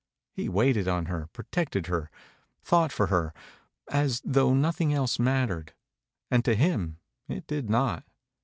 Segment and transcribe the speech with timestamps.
[0.33, 2.09] He waited on her, protected her,
[2.63, 3.35] thought for her,
[3.91, 5.75] as tho nothing else mattered;
[6.31, 8.03] and to him, it did not.